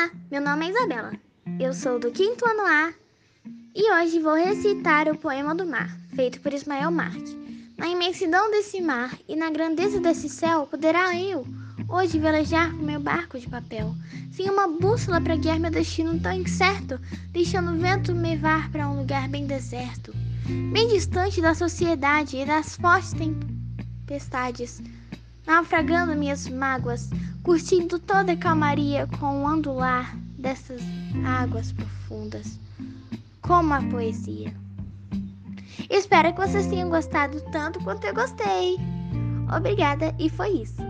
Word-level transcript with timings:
Olá, 0.00 0.10
meu 0.30 0.40
nome 0.40 0.66
é 0.66 0.70
Isabela. 0.70 1.12
Eu 1.58 1.74
sou 1.74 1.98
do 2.00 2.10
quinto 2.10 2.48
ano 2.48 2.62
A 2.62 2.94
e 3.74 3.92
hoje 3.92 4.18
vou 4.18 4.32
recitar 4.32 5.06
o 5.08 5.18
poema 5.18 5.54
do 5.54 5.66
mar, 5.66 5.94
feito 6.16 6.40
por 6.40 6.54
Ismael 6.54 6.90
Marques. 6.90 7.36
Na 7.76 7.86
imensidão 7.86 8.50
desse 8.50 8.80
mar 8.80 9.14
e 9.28 9.36
na 9.36 9.50
grandeza 9.50 10.00
desse 10.00 10.26
céu, 10.30 10.66
poderá 10.66 11.14
eu 11.20 11.46
hoje 11.86 12.18
velejar 12.18 12.74
com 12.74 12.82
meu 12.82 12.98
barco 12.98 13.38
de 13.38 13.46
papel, 13.46 13.94
sem 14.32 14.48
uma 14.48 14.66
bússola 14.66 15.20
para 15.20 15.36
guiar 15.36 15.60
meu 15.60 15.70
destino 15.70 16.18
tão 16.18 16.32
incerto, 16.32 16.98
deixando 17.30 17.70
o 17.72 17.78
vento 17.78 18.14
me 18.14 18.30
levar 18.30 18.72
para 18.72 18.88
um 18.88 19.00
lugar 19.00 19.28
bem 19.28 19.46
deserto, 19.46 20.14
bem 20.72 20.88
distante 20.88 21.42
da 21.42 21.54
sociedade 21.54 22.38
e 22.38 22.46
das 22.46 22.74
fortes 22.76 23.12
tempestades 23.12 24.80
naufragando 25.50 26.14
minhas 26.14 26.48
mágoas, 26.48 27.10
curtindo 27.42 27.98
toda 27.98 28.30
a 28.30 28.36
calmaria 28.36 29.08
com 29.18 29.42
o 29.42 29.44
ondular 29.44 30.16
dessas 30.38 30.80
águas 31.26 31.72
profundas, 31.72 32.56
como 33.42 33.74
a 33.74 33.82
poesia. 33.82 34.54
Espero 35.90 36.32
que 36.32 36.40
vocês 36.40 36.68
tenham 36.68 36.88
gostado 36.88 37.40
tanto 37.50 37.82
quanto 37.82 38.06
eu 38.06 38.14
gostei. 38.14 38.78
Obrigada 39.52 40.14
e 40.20 40.30
foi 40.30 40.50
isso. 40.50 40.80